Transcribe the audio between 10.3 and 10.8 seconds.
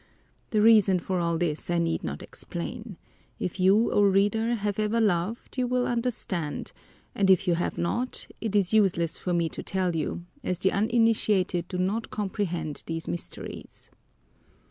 as the